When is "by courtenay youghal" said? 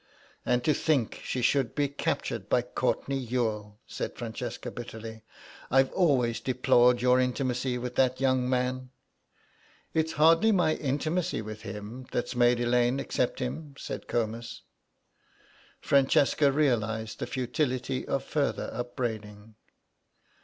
2.49-3.77